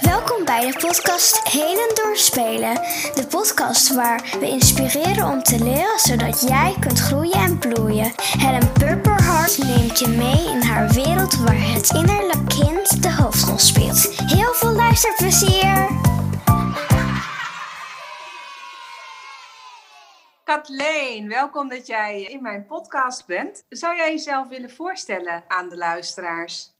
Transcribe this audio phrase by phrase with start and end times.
[0.00, 2.74] Welkom bij de podcast Heden Doorspelen.
[3.14, 8.12] De podcast waar we inspireren om te leren zodat jij kunt groeien en bloeien.
[8.16, 14.20] Helen Purperhart neemt je mee in haar wereld waar het innerlijk kind de hoofdrol speelt.
[14.26, 15.88] Heel veel luisterplezier!
[20.44, 23.64] Kathleen, welkom dat jij in mijn podcast bent.
[23.68, 26.72] Zou jij jezelf willen voorstellen aan de luisteraars?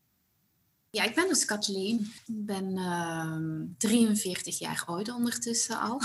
[0.93, 2.13] Ja, ik ben dus Kathleen.
[2.27, 2.75] Ik ben
[3.79, 6.01] 43 ehm, jaar oud ondertussen al.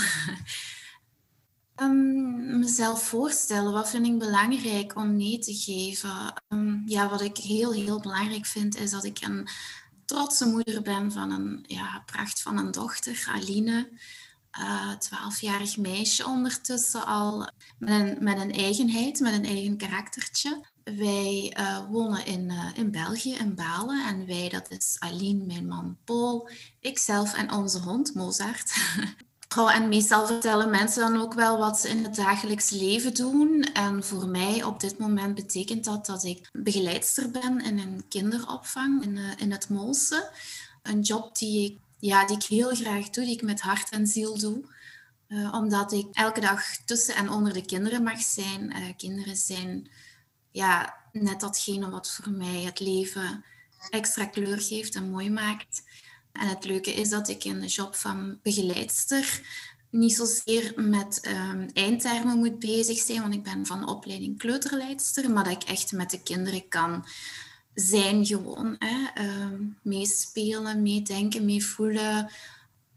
[1.76, 6.42] um, mezelf voorstellen, wat vind ik belangrijk om mee te geven?
[6.48, 9.48] Um, ja, wat ik heel, heel belangrijk vind, is dat ik een
[10.04, 13.90] trotse moeder ben van een ja, pracht van een dochter, Aline.
[14.58, 20.64] Uh, twaalfjarig meisje ondertussen al, met een, met een eigenheid, met een eigen karaktertje.
[20.96, 24.06] Wij uh, wonen in, uh, in België, in Balen.
[24.06, 26.48] En wij, dat is Aline, mijn man Paul,
[26.80, 28.72] ikzelf en onze hond Mozart.
[29.58, 33.62] oh, en meestal vertellen mensen dan ook wel wat ze in het dagelijks leven doen.
[33.62, 39.02] En voor mij op dit moment betekent dat dat ik begeleidster ben in een kinderopvang
[39.04, 40.30] in, uh, in het Molse.
[40.82, 44.06] Een job die ik, ja, die ik heel graag doe, die ik met hart en
[44.06, 44.76] ziel doe.
[45.52, 48.94] omdat ik elke dag tussen en onder de kinderen mag zijn.
[48.96, 49.90] kinderen zijn
[50.58, 53.44] ja, net datgene wat voor mij het leven
[53.90, 55.82] extra kleur geeft en mooi maakt.
[56.32, 59.40] En het leuke is dat ik in de job van begeleidster
[59.90, 65.44] niet zozeer met um, eindtermen moet bezig zijn, want ik ben van opleiding kleuterleidster, maar
[65.44, 67.06] dat ik echt met de kinderen kan
[67.74, 68.76] zijn gewoon.
[68.78, 69.24] Hè?
[69.24, 72.30] Uh, meespelen, meedenken, meevoelen.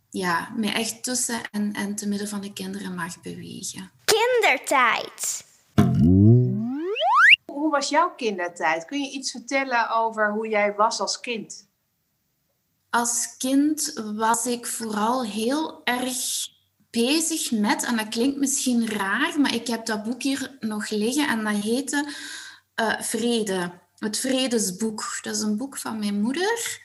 [0.10, 3.92] Ja, mij echt tussen en, en te midden van de kinderen mag bewegen.
[4.06, 5.50] Kindertijd
[7.72, 8.86] was jouw kindertijd?
[8.86, 11.70] Kun je iets vertellen over hoe jij was als kind?
[12.90, 16.50] Als kind was ik vooral heel erg
[16.90, 21.28] bezig met, en dat klinkt misschien raar, maar ik heb dat boek hier nog liggen
[21.28, 22.14] en dat heette
[22.76, 23.80] uh, Vrede.
[23.98, 25.20] Het Vredesboek.
[25.22, 26.80] Dat is een boek van mijn moeder.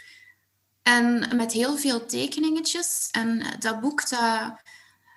[0.83, 3.09] En met heel veel tekeningetjes.
[3.13, 4.53] En dat boek, dat,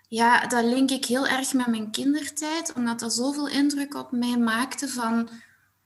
[0.07, 4.38] ja, dat link ik heel erg met mijn kindertijd, omdat dat zoveel indruk op mij
[4.38, 5.29] maakte van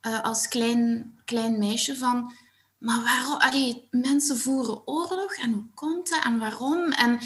[0.07, 2.33] uh, als klein, klein meisje van,
[2.77, 3.37] maar waarom?
[3.37, 6.91] Allee, mensen voeren oorlog en hoe komt dat en waarom?
[6.91, 7.19] En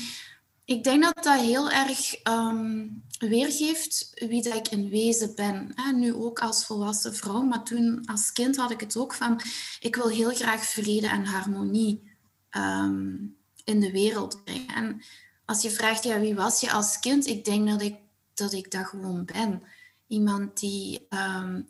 [0.66, 5.72] ik denk dat dat heel erg um, weergeeft wie dat ik in wezen ben.
[5.76, 5.92] Hè?
[5.92, 9.42] Nu ook als volwassen vrouw, maar toen als kind had ik het ook van,
[9.80, 12.12] ik wil heel graag vrede en harmonie
[12.52, 14.76] um, in de wereld brengen.
[14.76, 15.02] En
[15.46, 17.28] als je vraagt, ja, wie was je als kind?
[17.28, 17.96] Ik denk dat ik
[18.34, 19.64] dat, ik dat gewoon ben.
[20.08, 21.68] Iemand die um,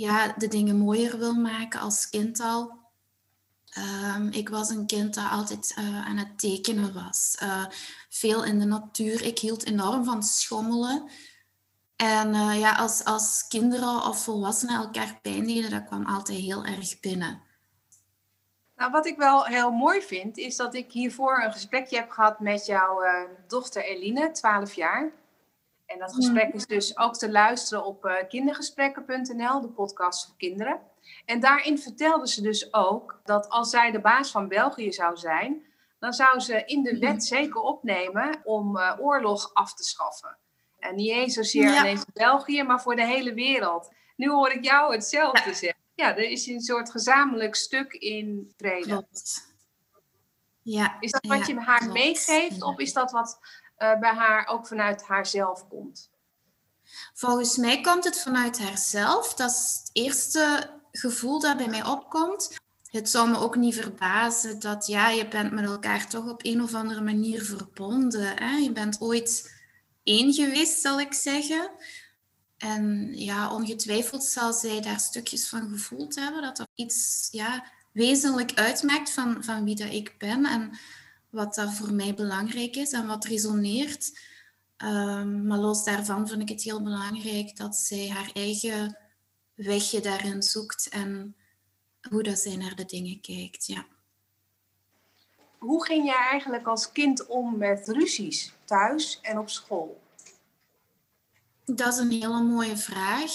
[0.00, 2.78] ja, de dingen mooier wil maken als kind al.
[4.14, 7.36] Um, ik was een kind dat altijd uh, aan het tekenen was.
[7.42, 7.66] Uh,
[8.08, 9.22] veel in de natuur.
[9.22, 11.10] Ik hield enorm van schommelen.
[11.96, 16.64] En uh, ja, als, als kinderen of volwassenen elkaar pijn deden, dat kwam altijd heel
[16.64, 17.42] erg binnen.
[18.76, 22.40] Nou, wat ik wel heel mooi vind, is dat ik hiervoor een gesprekje heb gehad
[22.40, 23.02] met jouw
[23.46, 25.12] dochter Eline, 12 jaar.
[25.92, 30.80] En dat gesprek is dus ook te luisteren op uh, kindergesprekken.nl, de podcast voor kinderen.
[31.24, 35.62] En daarin vertelde ze dus ook dat als zij de baas van België zou zijn,
[35.98, 40.36] dan zou ze in de wet zeker opnemen om uh, oorlog af te schaffen.
[40.78, 41.80] En niet eens zozeer ja.
[41.80, 43.92] alleen voor België, maar voor de hele wereld.
[44.16, 45.80] Nu hoor ik jou hetzelfde zeggen.
[45.94, 49.06] Ja, er is een soort gezamenlijk stuk in vrede.
[50.62, 53.38] Ja, is dat wat je haar meegeeft, of is dat wat
[54.00, 56.10] bij haar ook vanuit haarzelf komt?
[57.14, 59.34] Volgens mij komt het vanuit haarzelf.
[59.34, 62.58] Dat is het eerste gevoel dat bij mij opkomt.
[62.90, 66.62] Het zou me ook niet verbazen dat ja, je bent met elkaar toch op een
[66.62, 68.38] of andere manier verbonden.
[68.38, 68.56] Hè?
[68.56, 69.54] Je bent ooit
[70.02, 71.70] één geweest, zal ik zeggen.
[72.58, 78.54] En ja, ongetwijfeld zal zij daar stukjes van gevoeld hebben dat dat iets ja, wezenlijk
[78.54, 80.44] uitmaakt van, van wie dat ik ben.
[80.44, 80.78] En
[81.30, 84.18] wat dat voor mij belangrijk is en wat resoneert.
[84.76, 88.98] Um, maar los daarvan vind ik het heel belangrijk dat zij haar eigen
[89.54, 91.36] wegje daarin zoekt en
[92.08, 93.66] hoe dat zij naar de dingen kijkt.
[93.66, 93.86] Ja.
[95.58, 100.00] Hoe ging jij eigenlijk als kind om met ruzies thuis en op school?
[101.64, 103.32] Dat is een hele mooie vraag.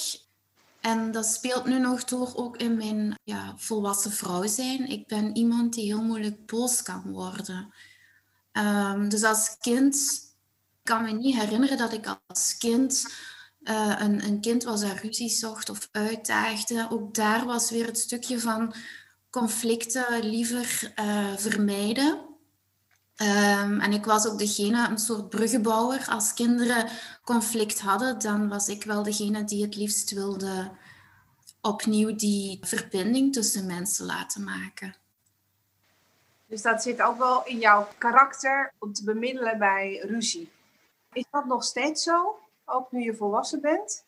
[0.86, 4.90] En dat speelt nu nog door ook in mijn ja, volwassen vrouw zijn.
[4.90, 7.74] Ik ben iemand die heel moeilijk boos kan worden.
[8.52, 10.20] Um, dus als kind
[10.84, 13.06] kan me niet herinneren dat ik als kind
[13.62, 16.88] uh, een, een kind was dat ruzie zocht of uitdaagde.
[16.90, 18.74] Ook daar was weer het stukje van
[19.30, 22.35] conflicten liever uh, vermijden.
[23.16, 26.06] Ehm, en ik was ook degene, een soort bruggenbouwer.
[26.10, 26.90] Als kinderen
[27.24, 30.72] conflict hadden, dan was ik wel degene die het liefst wilde
[31.62, 34.96] opnieuw die verbinding tussen mensen laten maken.
[36.48, 40.52] Dus dat zit ook wel in jouw karakter om te bemiddelen bij ruzie.
[41.14, 44.04] Is dat nog steeds zo, ook nu je volwassen bent?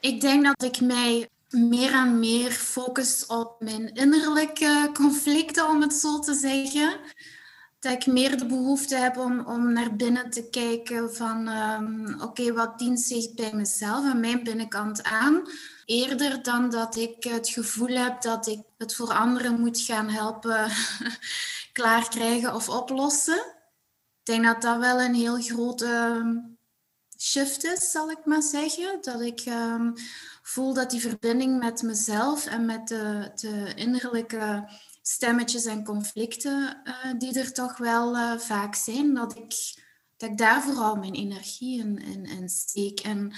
[0.00, 5.92] Ik denk dat ik mij meer en meer focus op mijn innerlijke conflicten, om het
[5.92, 7.00] zo te zeggen.
[7.80, 12.52] Dat ik meer de behoefte heb om, om naar binnen te kijken van ehm, oké,
[12.52, 15.42] wat dient zich bij mezelf en mijn binnenkant aan.
[15.84, 20.70] Eerder dan dat ik het gevoel heb dat ik het voor anderen moet gaan helpen
[21.72, 23.44] klaarkrijgen of oplossen.
[24.18, 26.36] Ik denk dat dat wel een heel grote ehm,
[27.18, 28.98] shift is, zal ik maar zeggen.
[29.00, 29.90] Dat ik ehm,
[30.42, 34.68] voel dat die verbinding met mezelf en met de, de innerlijke
[35.10, 39.54] stemmetjes en conflicten uh, die er toch wel uh, vaak zijn, dat ik,
[40.16, 43.00] dat ik daar vooral mijn energie in, in, steek.
[43.00, 43.32] En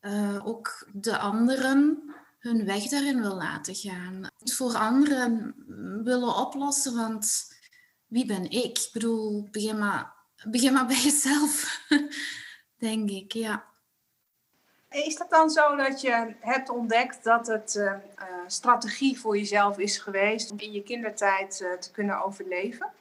[0.00, 2.02] uh, ook de anderen
[2.38, 4.26] hun weg daarin wil laten gaan.
[4.38, 5.54] Het voor anderen
[6.04, 7.54] willen oplossen, want
[8.06, 8.78] wie ben ik?
[8.78, 10.12] Ik bedoel, begin maar,
[10.48, 11.86] begin maar bij jezelf,
[12.78, 13.69] denk ik, ja.
[14.90, 17.92] Is dat dan zo dat je hebt ontdekt dat het uh,
[18.46, 22.92] strategie voor jezelf is geweest om in je kindertijd uh, te kunnen overleven?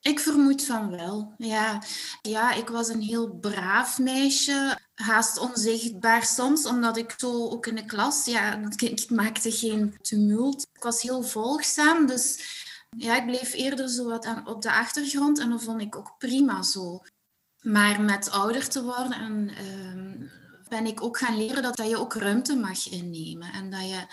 [0.00, 1.82] Ik vermoed van wel, ja.
[2.22, 7.74] Ja, ik was een heel braaf meisje, haast onzichtbaar soms, omdat ik zo ook in
[7.74, 10.66] de klas, ja, ik maakte geen tumult.
[10.72, 12.38] Ik was heel volgzaam, dus
[12.96, 16.14] ja, ik bleef eerder zo wat aan, op de achtergrond en dat vond ik ook
[16.18, 17.02] prima zo.
[17.60, 20.30] Maar met ouder te worden en uh,
[20.70, 24.06] ben ik ook gaan leren dat, dat je ook ruimte mag innemen en dat je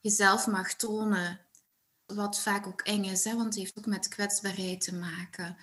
[0.00, 1.40] jezelf mag tonen.
[2.06, 5.56] Wat vaak ook eng is, hè, want het heeft ook met kwetsbaarheid te maken.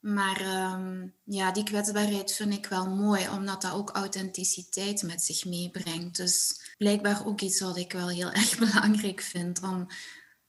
[0.00, 5.44] Maar um, ja, die kwetsbaarheid vind ik wel mooi, omdat dat ook authenticiteit met zich
[5.44, 6.16] meebrengt.
[6.16, 9.86] Dus blijkbaar ook iets wat ik wel heel erg belangrijk vind, om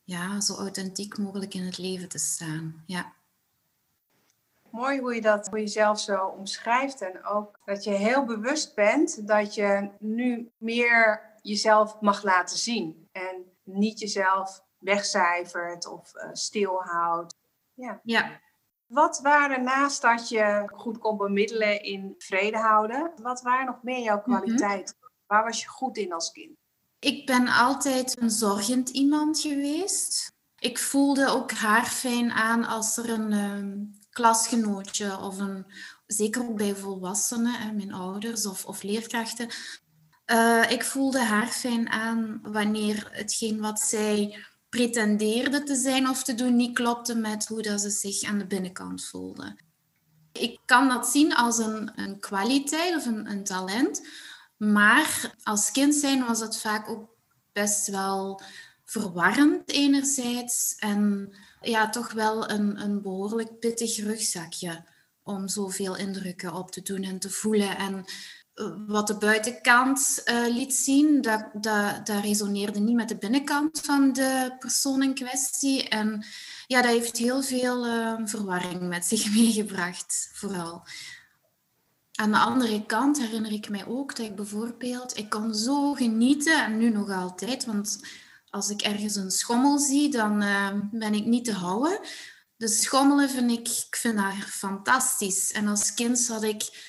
[0.03, 2.83] ja, zo authentiek mogelijk in het leven te staan.
[2.85, 3.13] Ja.
[4.71, 7.01] Mooi hoe je dat voor jezelf zo omschrijft.
[7.01, 13.09] En ook dat je heel bewust bent dat je nu meer jezelf mag laten zien.
[13.11, 17.35] En niet jezelf wegcijfert of uh, stilhoudt.
[17.73, 17.99] Ja.
[18.03, 18.39] ja.
[18.85, 24.03] Wat waren naast dat je goed kon bemiddelen in vrede houden, wat waren nog meer
[24.03, 24.29] jouw mhm.
[24.29, 24.95] kwaliteiten?
[25.25, 26.57] Waar was je goed in als kind?
[26.99, 30.31] Ik ben altijd een zorgend iemand geweest.
[30.59, 35.65] Ik voelde ook haar fijn aan als er een um, klasgenootje of een,
[36.07, 39.49] zeker ook bij volwassenen, mijn ouders of, of leerkrachten.
[40.25, 46.35] Uh, ik voelde haar fijn aan wanneer hetgeen wat zij pretendeerde te zijn of te
[46.35, 49.57] doen niet klopte met hoe dat ze zich aan de binnenkant voelde.
[50.31, 54.07] Ik kan dat zien als een, een kwaliteit of een, een talent,
[54.57, 57.09] maar als kind zijn was het vaak ook
[57.53, 58.41] best wel
[58.89, 64.83] verwarrend enerzijds en ja, toch wel een, een behoorlijk pittig rugzakje
[65.23, 67.77] om zoveel indrukken op te doen en te voelen.
[67.77, 68.05] En
[68.53, 73.79] eh, wat de buitenkant uh, liet zien, dat, dat, dat resoneerde niet met de binnenkant
[73.81, 75.89] van de persoon in kwestie.
[75.89, 76.25] En
[76.67, 80.83] ja, dat heeft heel veel uh, verwarring met zich meegebracht, vooral.
[82.13, 86.63] Aan de andere kant herinner ik mij ook dat ik bijvoorbeeld, ik kon zo genieten,
[86.63, 87.99] en nu nog altijd, want
[88.49, 91.99] als ik ergens een schommel zie, dan uh, ben ik niet te houden.
[92.57, 95.51] Dus schommelen vind ik, ik vind dat fantastisch.
[95.51, 96.87] En als kind zat ik,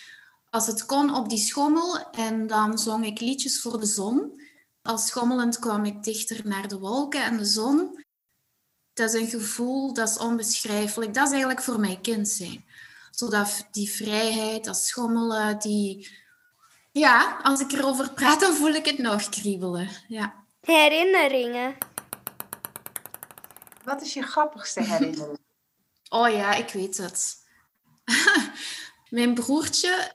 [0.50, 4.42] als het kon, op die schommel en dan zong ik liedjes voor de zon.
[4.82, 8.04] Als schommelend kwam ik dichter naar de wolken en de zon.
[8.92, 11.14] Dat is een gevoel, dat is onbeschrijfelijk.
[11.14, 12.64] Dat is eigenlijk voor mij kind zijn
[13.20, 16.18] zodat die vrijheid, dat schommelen, die...
[16.92, 19.88] Ja, als ik erover praat, dan voel ik het nog kriebelen.
[20.08, 20.39] Ja.
[20.60, 21.76] Herinneringen.
[23.84, 25.38] Wat is je grappigste herinnering?
[26.08, 27.46] oh ja, ik weet het.
[29.10, 30.14] Mijn broertje,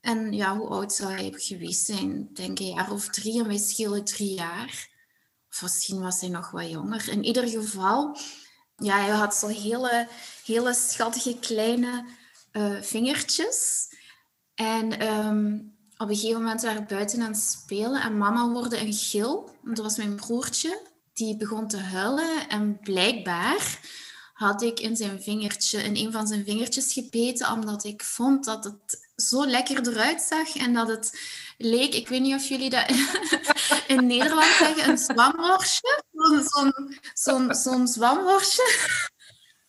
[0.00, 2.28] en ja, hoe oud zou hij geweest zijn?
[2.32, 4.88] Denk een jaar of drie en wij schelen drie jaar.
[5.50, 7.08] Of misschien was hij nog wat jonger.
[7.08, 8.18] In ieder geval,
[8.76, 10.08] ja, hij had zo hele,
[10.44, 12.04] hele schattige kleine
[12.52, 13.88] uh, vingertjes.
[14.54, 18.92] En um, op een gegeven moment waren buiten aan het spelen en mama hoorde een
[18.92, 19.50] gil.
[19.62, 20.86] Dat was mijn broertje.
[21.12, 23.78] Die begon te huilen en blijkbaar
[24.32, 28.64] had ik in zijn vingertje, in een van zijn vingertjes gebeten, omdat ik vond dat
[28.64, 31.20] het zo lekker eruit zag en dat het
[31.56, 32.90] leek, ik weet niet of jullie dat
[33.86, 36.02] in Nederland zeggen, een zwamworstje.
[36.44, 38.96] Zo'n zo zo zwamworstje.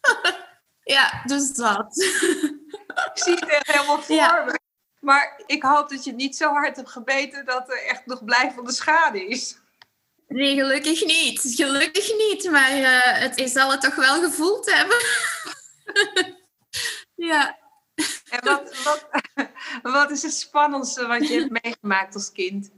[0.83, 1.97] Ja, dus dat.
[2.93, 4.59] Ik zie het helemaal voor.
[4.99, 8.23] Maar ik hoop dat je het niet zo hard hebt gebeten dat er echt nog
[8.23, 9.57] blijvende schade is.
[10.27, 11.41] Nee, gelukkig niet.
[11.41, 14.97] Gelukkig niet, maar uh, het zal het toch wel gevoeld hebben.
[17.29, 17.57] ja.
[18.29, 19.07] En wat, wat,
[19.93, 22.69] wat is het spannendste wat je hebt meegemaakt als kind?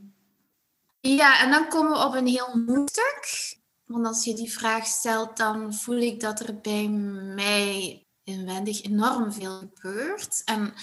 [0.99, 3.59] Ja, en dan komen we op een heel moeilijk stuk.
[3.85, 6.87] Want als je die vraag stelt, dan voel ik dat er bij
[7.35, 10.41] mij inwendig enorm veel gebeurt.
[10.45, 10.73] En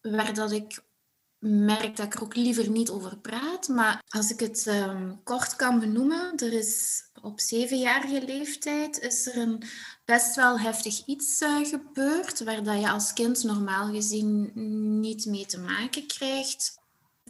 [0.00, 0.82] waar dat ik
[1.38, 3.68] merk dat ik er ook liever niet over praat.
[3.68, 9.36] Maar als ik het um, kort kan benoemen, er is op zevenjarige leeftijd is er
[9.36, 9.62] een
[10.04, 14.50] best wel heftig iets uh, gebeurd, waar dat je als kind normaal gezien
[15.00, 16.78] niet mee te maken krijgt.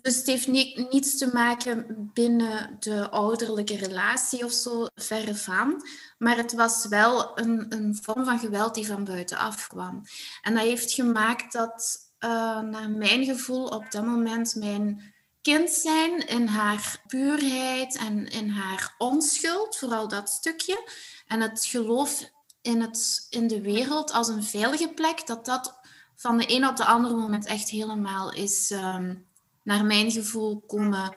[0.03, 5.83] Dus het heeft niet, niets te maken binnen de ouderlijke relatie of zo, verre van.
[6.19, 10.03] Maar het was wel een, een vorm van geweld die van buitenaf kwam.
[10.43, 15.13] En dat heeft gemaakt dat, uh, naar mijn gevoel, op dat moment mijn
[15.43, 20.89] kind zijn in haar puurheid en in haar onschuld, vooral dat stukje.
[21.27, 25.79] En het geloof in, het, in de wereld als een veilige plek, dat dat
[26.17, 28.71] van de een op de andere moment echt helemaal is...
[28.71, 29.29] Um,
[29.63, 31.15] naar mijn gevoel komen,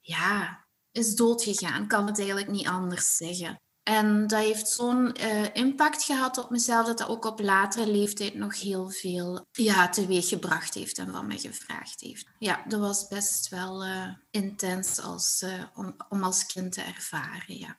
[0.00, 1.86] ja, is doodgegaan.
[1.86, 3.60] Kan het eigenlijk niet anders zeggen.
[3.88, 8.34] En dat heeft zo'n uh, impact gehad op mezelf dat dat ook op latere leeftijd
[8.34, 12.26] nog heel veel ja, teweeg gebracht heeft en van mij gevraagd heeft.
[12.38, 17.58] Ja, dat was best wel uh, intens als, uh, om, om als kind te ervaren.
[17.58, 17.76] Ja.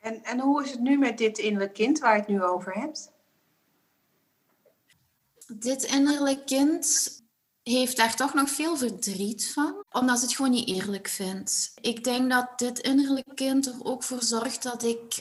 [0.00, 2.72] En, en hoe is het nu met dit innerlijk kind waar je het nu over
[2.72, 3.12] hebt?
[5.46, 7.10] Dit innerlijk kind
[7.68, 11.72] heeft daar toch nog veel verdriet van, omdat ze het gewoon niet eerlijk vindt.
[11.80, 15.18] Ik denk dat dit innerlijke kind er ook voor zorgt dat ik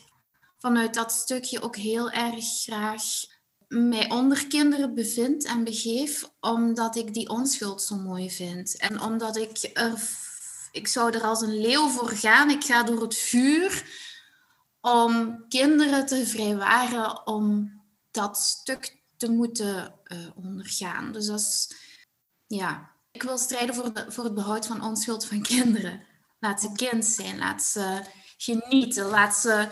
[0.58, 3.04] vanuit dat stukje ook heel erg graag
[3.68, 8.78] mij onder kinderen bevind en begeef, omdat ik die onschuld zo mooi vind.
[8.78, 10.10] En omdat ik er,
[10.72, 12.50] ik zou er als een leeuw voor gaan.
[12.50, 13.84] Ik ga door het vuur
[14.82, 17.72] om kinderen te vrijwaren om
[18.12, 21.12] dat stuk te moeten uh, ondergaan.
[21.12, 21.76] Dus dat is
[22.48, 26.02] ja, ik wil strijden voor, de, voor het behoud van onschuld van kinderen.
[26.40, 28.02] Laat ze kind zijn, laat ze
[28.38, 29.68] genieten, laat ze,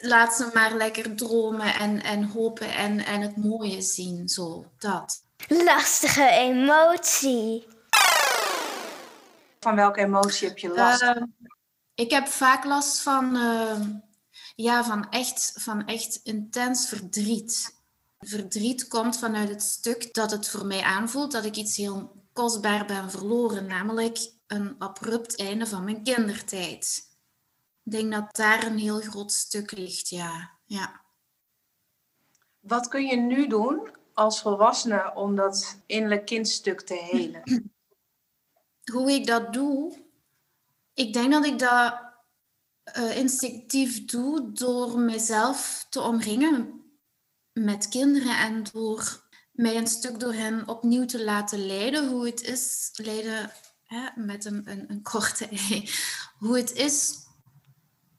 [0.00, 4.28] laat ze maar lekker dromen en, en hopen en, en het mooie zien.
[4.28, 5.22] Zo, dat.
[5.48, 7.66] Lastige emotie.
[9.60, 11.02] Van welke emotie heb je last?
[11.02, 11.22] Uh,
[11.94, 13.80] ik heb vaak last van, uh,
[14.56, 17.77] ja, van, echt, van echt intens verdriet.
[18.18, 22.86] Verdriet komt vanuit het stuk dat het voor mij aanvoelt dat ik iets heel kostbaar
[22.86, 27.06] ben verloren, namelijk een abrupt einde van mijn kindertijd.
[27.84, 30.50] Ik denk dat daar een heel groot stuk ligt, ja.
[30.64, 31.00] ja.
[32.60, 37.42] Wat kun je nu doen als volwassene om dat innerlijk kindstuk te helen?
[38.92, 40.06] Hoe ik dat doe?
[40.94, 42.00] Ik denk dat ik dat
[42.96, 46.87] uh, instinctief doe door mezelf te omringen
[47.64, 52.08] met kinderen en door mij een stuk door hen opnieuw te laten leiden.
[52.08, 53.50] Hoe het is, leiden
[53.84, 55.90] hè, met een, een, korte ei.
[56.38, 57.14] Hoe het is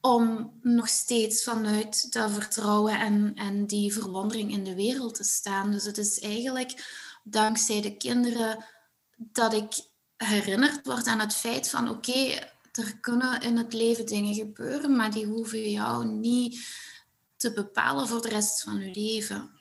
[0.01, 5.72] om nog steeds vanuit dat vertrouwen en, en die verwondering in de wereld te staan.
[5.72, 8.65] Dus het is eigenlijk dankzij de kinderen
[9.17, 12.39] dat ik herinnerd word aan het feit van oké,
[12.72, 16.65] er kunnen in het leven dingen gebeuren, maar die hoeven jou niet
[17.39, 19.51] te bepalen voor de rest van je leven.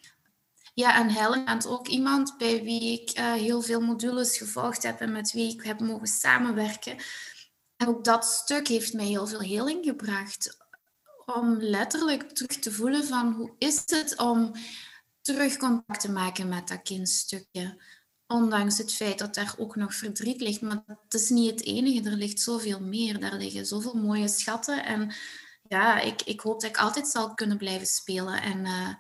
[0.74, 5.12] Ja, en Helen ook iemand bij wie ik uh, heel veel modules gevolgd heb en
[5.12, 6.96] met wie ik heb mogen samenwerken.
[7.76, 10.56] En ook dat stuk heeft mij heel veel heling gebracht.
[11.26, 14.52] Om letterlijk terug te voelen van hoe is het om
[15.22, 17.82] terug contact te maken met dat kindstukje.
[18.26, 20.60] Ondanks het feit dat daar ook nog verdriet ligt.
[20.60, 23.20] Maar dat is niet het enige, er ligt zoveel meer.
[23.20, 24.84] Daar liggen zoveel mooie schatten.
[24.84, 25.12] En
[25.68, 28.42] ja, ik, ik hoop dat ik altijd zal kunnen blijven spelen.
[28.42, 28.94] En uh,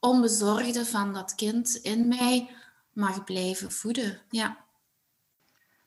[0.00, 2.56] onbezorgde van dat kind in mij
[2.92, 4.20] mag blijven voeden.
[4.30, 4.64] Ja.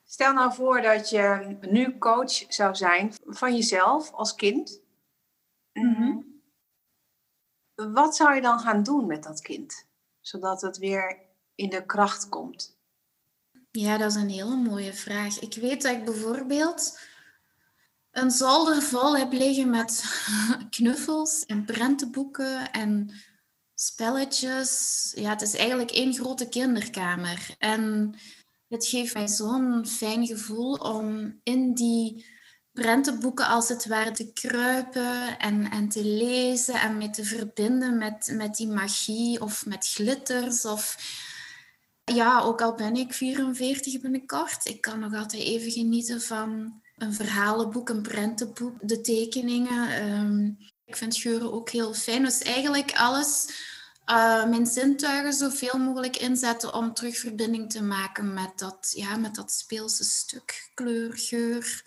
[0.04, 4.80] Stel nou voor dat je nu coach zou zijn van jezelf als kind.
[5.72, 6.18] Mhm.
[7.74, 9.86] Wat zou je dan gaan doen met dat kind?
[10.20, 11.20] Zodat het weer
[11.54, 12.76] in de kracht komt.
[13.70, 15.38] Ja, dat is een hele mooie vraag.
[15.38, 16.98] Ik weet dat ik bijvoorbeeld
[18.16, 20.04] een zolder vol heb liggen met
[20.76, 23.10] knuffels en prentenboeken en
[23.74, 25.12] spelletjes.
[25.16, 27.54] Ja, het is eigenlijk één grote kinderkamer.
[27.58, 28.14] En
[28.68, 32.26] het geeft mij zo'n fijn gevoel om in die
[32.72, 38.32] prentenboeken als het ware te kruipen en, en te lezen en mee te verbinden met,
[38.32, 40.64] met die magie of met glitters.
[40.64, 40.96] Of
[42.04, 47.14] ja, ook al ben ik 44 binnenkort, ik kan nog altijd even genieten van een
[47.14, 49.90] verhalenboek, een prentenboek, de tekeningen.
[49.90, 50.50] Ehm,
[50.84, 52.22] ik vind geuren ook heel fijn.
[52.22, 53.48] Dus eigenlijk alles,
[54.06, 59.34] uh, mijn zintuigen zoveel mogelijk inzetten om terug verbinding te maken met dat, ja, met
[59.34, 61.84] dat speelse stuk, kleur, geur.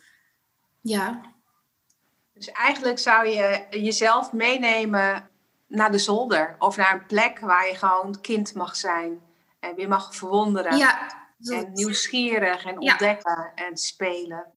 [0.82, 1.22] Ja.
[2.34, 5.30] Dus eigenlijk zou je jezelf meenemen
[5.68, 9.22] naar de zolder of naar een plek waar je gewoon kind mag zijn
[9.60, 10.78] en weer mag verwonderen.
[10.78, 14.54] Ja, en nieuwsgierig en ontdekken en spelen.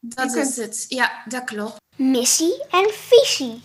[0.00, 1.76] Dat is het, ja, dat klopt.
[1.96, 3.60] Missie en visie.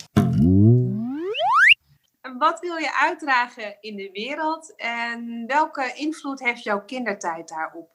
[2.38, 7.90] Wat wil je uitdragen in de wereld en welke invloed heeft jouw kindertijd daarop?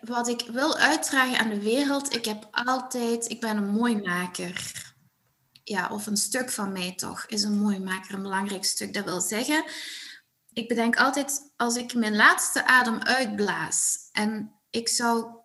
[0.00, 4.88] Wat ik wil uitdragen aan de wereld, ik heb altijd, ik ben een mooimaker.
[5.64, 8.94] Ja, of een stuk van mij toch, is een mooimaker een belangrijk stuk.
[8.94, 9.64] Dat wil zeggen,
[10.52, 15.38] ik bedenk altijd, als ik mijn laatste adem uitblaas en ik zou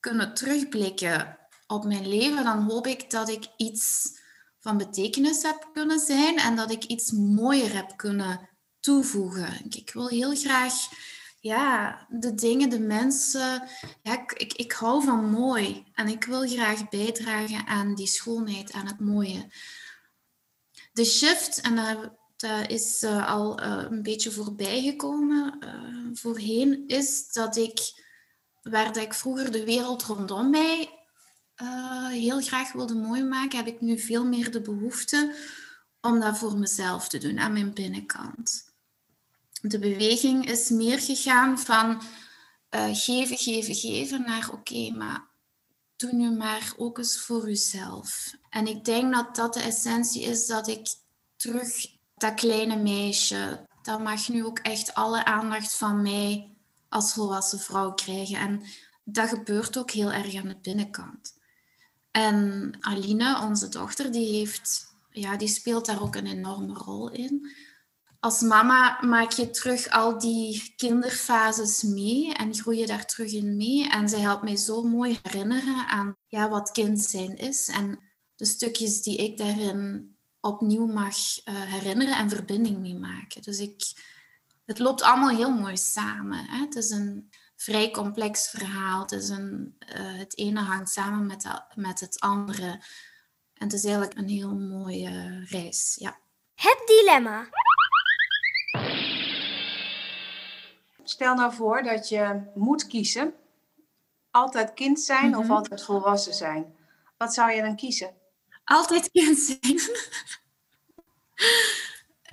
[0.00, 1.40] kunnen terugblikken
[1.72, 4.10] op mijn leven, dan hoop ik dat ik iets
[4.58, 8.48] van betekenis heb kunnen zijn en dat ik iets mooier heb kunnen
[8.80, 9.66] toevoegen.
[9.68, 10.74] Ik wil heel graag
[11.40, 13.68] ja, de dingen, de mensen.
[14.02, 18.86] Ja, ik, ik, hou van mooi en ik wil graag bijdragen aan die schoonheid, aan
[18.86, 19.50] het mooie.
[20.92, 27.32] De shift, en dat, is uh, al uh, een beetje voorbij gekomen uh, voorheen, is
[27.32, 27.80] dat ik,
[28.62, 31.01] waar ik vroeger de wereld rondom mij
[31.62, 35.34] uh, heel graag wilde mooi maken, heb ik nu veel meer de behoefte
[36.00, 38.74] om dat voor mezelf te doen, aan mijn binnenkant.
[39.60, 42.02] De beweging is meer gegaan van
[42.70, 45.30] uh, geven, geven, geven naar oké, maar
[45.96, 48.34] doe nu maar ook eens voor uzelf.
[48.48, 50.94] En ik denk dat dat de essentie is dat ik
[51.36, 56.56] terug dat kleine meisje, dat mag nu ook echt alle aandacht van mij
[56.88, 58.36] als volwassen vrouw krijgen.
[58.36, 58.62] En
[59.04, 61.40] dat gebeurt ook heel erg aan de binnenkant.
[62.12, 67.50] En Aline, onze dochter, die, heeft, ja, die speelt daar ook een enorme rol in.
[68.20, 73.56] Als mama maak je terug al die kinderfases mee en groei je daar terug in
[73.56, 73.88] mee.
[73.88, 77.68] En zij helpt mij zo mooi herinneren aan ja, wat kind zijn is.
[77.68, 77.98] En
[78.36, 83.42] de stukjes die ik daarin opnieuw mag uh, herinneren en verbinding mee maken.
[83.42, 83.82] Dus ik,
[84.64, 86.44] het loopt allemaal heel mooi samen.
[86.46, 86.58] Hè?
[86.58, 87.30] Het is een
[87.62, 89.00] vrij complex verhaal.
[89.00, 92.70] Het, is een, uh, het ene hangt samen met, de, met het andere.
[93.54, 95.96] En het is eigenlijk een heel mooie reis.
[95.98, 96.18] Ja.
[96.54, 97.48] Het dilemma.
[101.02, 103.34] Stel nou voor dat je moet kiezen.
[104.30, 105.40] Altijd kind zijn mm -hmm.
[105.40, 105.54] of mhm.
[105.54, 106.76] altijd volwassen zijn.
[107.16, 108.14] Wat zou je dan kiezen?
[108.64, 109.80] Altijd kind zijn.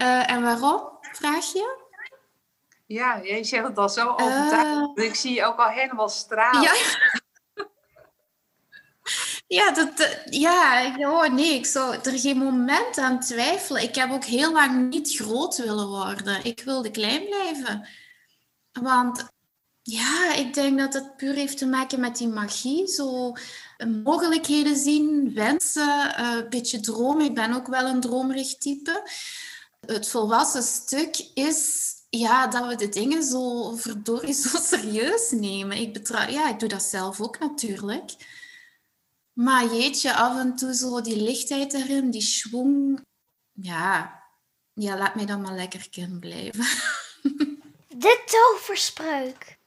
[0.01, 1.88] uh, en waarom, vraag je?
[2.89, 4.97] Ja, je zegt het al zo overtuigend.
[4.97, 6.61] Uh, ik zie je ook al helemaal stralen.
[6.61, 6.73] Ja,
[9.57, 13.81] ja, dat, ja, oh nee, ik zou er geen moment aan twijfelen.
[13.81, 16.43] Ik heb ook heel lang niet groot willen worden.
[16.43, 17.87] Ik wilde klein blijven.
[18.71, 19.25] Want
[19.81, 22.87] ja, ik denk dat het puur heeft te maken met die magie.
[22.87, 23.33] Zo
[24.03, 27.25] mogelijkheden zien, wensen, een beetje dromen.
[27.25, 29.09] Ik ben ook wel een dromerig type.
[29.85, 35.77] Het volwassen stuk is ja, dat we de dingen zo verdorie zo serieus nemen.
[35.77, 38.11] Ik, betrouw, ja, ik doe dat zelf ook natuurlijk.
[39.33, 43.05] Maar jeetje, af en toe zo die lichtheid erin, die schwung.
[43.51, 44.23] Ja,
[44.73, 46.65] ja laat mij dan maar lekker kind blijven.
[47.87, 49.57] De toverspreuk.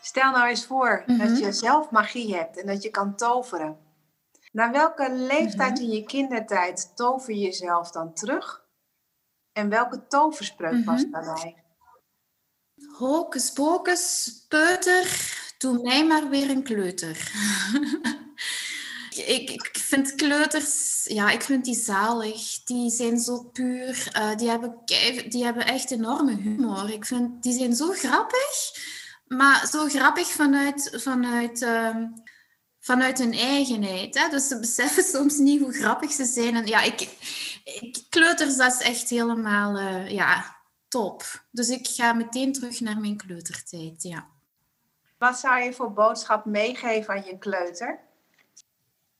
[0.00, 1.34] Stel nou eens voor dat mhm.
[1.34, 3.78] je zelf magie hebt en dat je kan toveren.
[4.52, 5.82] Naar welke leeftijd mhm.
[5.82, 8.63] in je kindertijd tover je jezelf dan terug?
[9.54, 11.10] En welke toverspreuk was mhm.
[11.10, 11.64] daarbij?
[12.98, 17.32] Hocus pocus, peuter, doe mij maar weer een kleuter.
[19.36, 22.62] ik, ik vind kleuters, ja, ik vind die zalig.
[22.64, 24.12] Die zijn zo puur.
[24.16, 24.78] Uh, die, hebben,
[25.28, 26.90] die hebben echt enorme humor.
[26.90, 28.72] Ik vind, die zijn zo grappig.
[29.26, 31.96] Maar zo grappig vanuit, vanuit, uh,
[32.84, 34.14] vanuit hun eigenheid.
[34.18, 34.28] Hè?
[34.28, 36.56] Dus ze beseffen soms niet hoe grappig ze zijn.
[36.56, 37.08] En ja, ik,
[38.08, 40.56] kleuters, dat is echt helemaal uh, ja,
[40.88, 41.44] top.
[41.50, 44.26] Dus ik ga meteen terug naar mijn kleutertijd, ja.
[45.18, 48.00] Wat zou je voor boodschap meegeven aan je kleuter?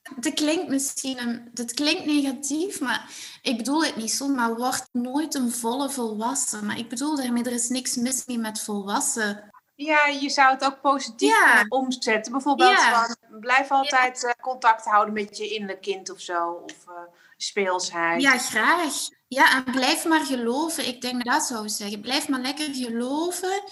[0.01, 3.09] Het klinkt misschien dat klinkt negatief, maar
[3.41, 4.27] ik bedoel het niet zo.
[4.27, 6.65] Maar word nooit een volle volwassen.
[6.65, 10.63] Maar ik bedoel daarmee, er is niks mis mee met volwassen Ja, je zou het
[10.63, 11.51] ook positief Ja.
[11.53, 12.31] kunnen omzetten.
[12.31, 13.05] Bijvoorbeeld Ja.
[13.05, 16.51] van, blijf altijd eh, contact houden met je innerlijk kind of zo.
[16.51, 16.93] Of eh,
[17.37, 18.21] speelsheid.
[18.21, 18.93] Ja, graag.
[19.27, 20.87] Ja, en blijf maar geloven.
[20.87, 22.01] Ik denk dat dat zou zeggen.
[22.01, 23.63] Blijf maar lekker geloven.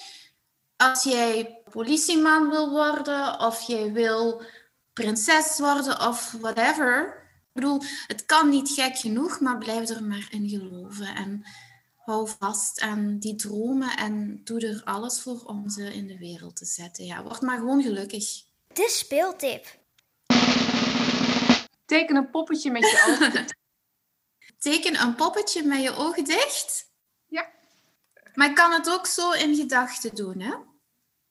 [0.78, 4.42] Als jij politieman wil worden, of jij wil
[4.94, 7.22] prinses worden, of whatever.
[7.54, 11.16] Ik bedoel, het kan niet gek genoeg, maar blijf er maar in geloven.
[11.16, 11.46] En
[12.06, 16.56] hou vast aan die dromen en doe er alles voor om ze in de wereld
[16.56, 17.06] te zetten.
[17.06, 18.26] Ja, word maar gewoon gelukkig.
[18.68, 19.82] De speeltip.
[21.86, 23.32] Teken een poppetje met je ogen.
[23.32, 23.56] dicht.
[24.64, 26.92] Teken een poppetje met je ogen dicht.
[27.28, 27.50] Ja.
[28.34, 30.54] Maar ik kan het ook zo in gedachten doen, hè?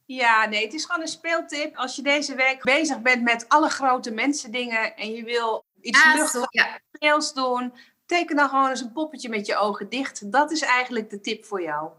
[0.06, 1.76] Ja, nee, het is gewoon een speeltip.
[1.76, 6.02] Als je deze week bezig bent met alle grote mensen dingen en je wil iets
[6.04, 6.80] Ah, luchtigs ja.
[6.92, 7.72] speels doen,
[8.12, 10.32] teken dan gewoon eens een poppetje met je ogen dicht.
[10.32, 11.90] Dat is eigenlijk de tip voor jou.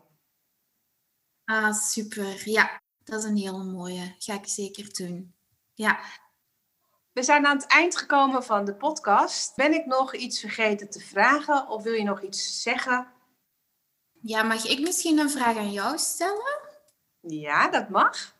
[1.45, 2.49] Ah, super.
[2.49, 4.15] Ja, dat is een hele mooie.
[4.17, 5.33] Ga ik zeker doen.
[5.73, 5.99] Ja.
[7.11, 9.55] We zijn aan het eind gekomen van de podcast.
[9.55, 13.07] Ben ik nog iets vergeten te vragen of wil je nog iets zeggen?
[14.21, 16.59] ja, mag ik misschien een vraag aan jou stellen?
[17.19, 18.35] Ja, dat mag.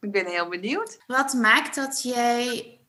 [0.00, 0.98] Ik ben heel benieuwd.
[1.06, 2.80] Wat maakt dat jij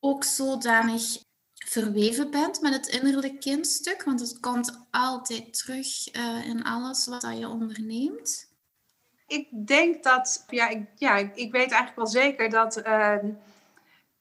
[0.00, 1.27] ook zodanig
[1.68, 4.04] verweven bent met het innerlijk kindstuk?
[4.04, 8.48] Want het komt altijd terug eh, in alles wat je onderneemt.
[9.26, 13.16] Ik denk dat, ja, ik, ja, ik, weet eigenlijk wel zeker dat eh,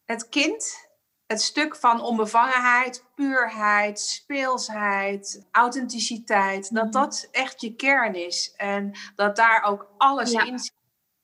[0.05, 0.87] het kind,
[1.25, 8.53] het stuk van onbevangenheid, puurheid, speelsheid, authenticiteit, dat dat echt je kern is.
[8.55, 10.43] En dat daar ook alles Ja.
[10.43, 10.75] in zit.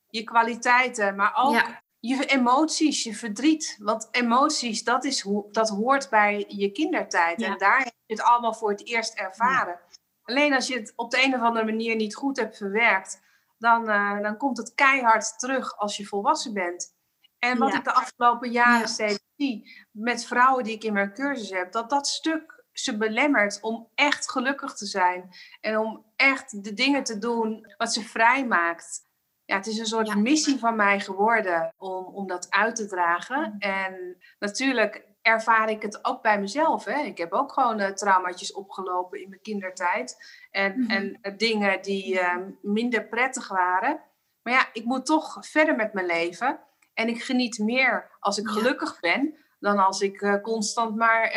[0.09, 1.83] Je kwaliteiten, maar ook Ja.
[2.07, 3.77] Je emoties, je verdriet.
[3.79, 7.39] Want emoties, dat, is dat hoort bij je kindertijd.
[7.39, 7.47] Ja.
[7.47, 9.79] En daar heb je het allemaal voor het eerst ervaren.
[10.23, 13.21] Alleen als je het op de een of andere manier niet goed hebt verwerkt,
[13.57, 16.95] dan, eh, dan komt het keihard terug als je volwassen bent.
[17.39, 17.77] En wat Ja.
[17.77, 18.85] ik de afgelopen jaren Ja.
[18.87, 23.59] steeds zie met vrouwen die ik in mijn cursus heb, dat dat stuk ze belemmert
[23.61, 25.29] om echt gelukkig te zijn.
[25.61, 29.11] En om echt de dingen te doen wat ze vrij maakt.
[29.45, 30.15] Ja, het is een soort Ja.
[30.15, 33.56] missie van mij geworden om, om dat uit te dragen.
[33.60, 36.86] En natuurlijk ervaar ik het ook bij mezelf.
[36.86, 36.99] Hè.
[37.01, 40.17] Ik heb ook gewoon uh, traumaatjes opgelopen in mijn kindertijd.
[40.51, 40.91] En, Mhm.
[40.91, 44.01] en uh, dingen die uh, minder prettig waren.
[44.41, 46.60] Maar ja, ik moet toch verder met mijn leven.
[46.93, 48.53] En ik geniet meer als ik Ja.
[48.53, 51.32] gelukkig ben, dan als ik uh, constant maar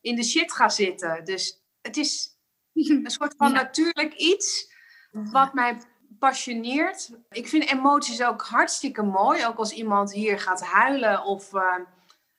[0.00, 1.24] in de shit ga zitten.
[1.24, 2.28] Dus het is
[2.74, 3.54] een soort van Ja.
[3.54, 4.74] natuurlijk iets
[5.10, 5.78] wat mij
[6.20, 7.10] passioneert.
[7.30, 9.46] Ik vind emoties ook hartstikke mooi.
[9.46, 11.62] Ook als iemand hier gaat huilen of uh,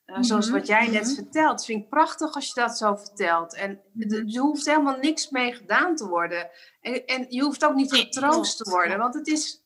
[0.06, 1.14] uh, zoals Mhm, wat jij net mhm.
[1.14, 1.64] vertelt.
[1.64, 3.54] vind ik prachtig als je dat zo vertelt.
[3.54, 4.14] En Mhm.
[4.14, 6.50] er hoeft helemaal niks mee gedaan te worden.
[6.80, 8.98] En, en je hoeft ook niet getroost te worden.
[8.98, 9.62] Want het is,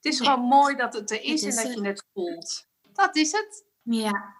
[0.00, 2.68] het is gewoon mooi dat het er is Het is en dat je het voelt.
[2.92, 3.64] Dat is het.
[3.82, 4.34] Ja,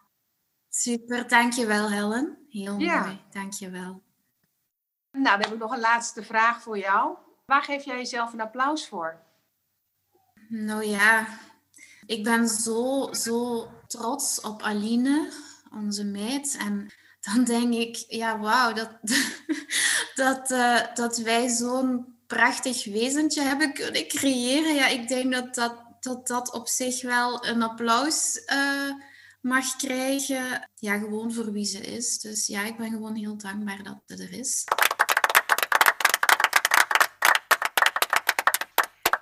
[0.69, 1.29] super.
[1.29, 2.47] Dankjewel, Helen.
[2.49, 3.01] Heel Ja.
[3.01, 3.21] mooi.
[3.31, 4.03] Dankjewel.
[5.13, 7.17] Nou, dan heb ik nog een laatste vraag voor jou.
[7.51, 9.21] Waar geef jij jezelf een applaus voor?
[10.49, 11.27] Nou ja,
[12.07, 15.33] ik ben zo, zo trots op Aline,
[15.73, 16.57] onze meid.
[16.59, 18.91] En dan denk ik, ja, wauw, dat,
[20.25, 24.75] dat, eh, dat wij zo'n prachtig wezentje hebben kunnen creëren.
[24.75, 28.91] Ja, ik denk dat dat, dat, dat op zich wel een applaus eh,
[29.41, 30.71] mag krijgen.
[30.75, 32.19] Ja, gewoon voor wie ze is.
[32.19, 34.65] Dus ja, ik ben gewoon heel dankbaar dat ze er is.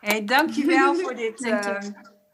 [0.00, 1.78] Hey, dankjewel voor dit eh,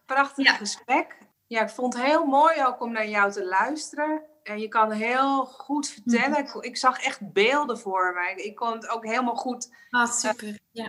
[0.06, 0.54] prachtige Ja.
[0.56, 1.18] gesprek.
[1.46, 4.22] Ja, ik vond het heel mooi ook om naar jou te luisteren.
[4.42, 6.38] En je kan heel goed vertellen.
[6.38, 8.42] Ik, ik zag echt beelden voor me.
[8.44, 10.58] Ik kon het ook helemaal goed Ah, super.
[10.70, 10.88] Ja.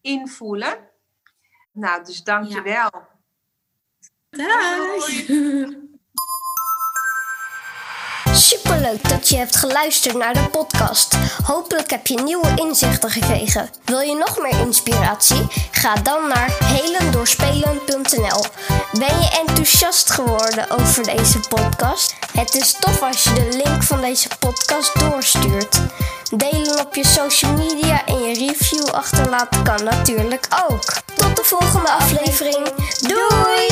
[0.00, 0.90] invoelen.
[1.72, 2.90] Nou, dus dankjewel.
[4.30, 5.06] Dag!
[8.34, 11.16] Superleuk dat je hebt geluisterd naar de podcast.
[11.44, 13.70] Hopelijk heb je nieuwe inzichten gekregen.
[13.84, 15.46] Wil je nog meer inspiratie?
[15.70, 18.44] Ga dan naar helendoorspelen.nl.
[18.92, 22.14] Ben je enthousiast geworden over deze podcast?
[22.32, 25.80] Het is tof als je de link van deze podcast doorstuurt.
[26.36, 30.84] Delen op je social media en je review achterlaten kan natuurlijk ook.
[31.14, 32.68] Tot de volgende aflevering.
[33.00, 33.66] Doei!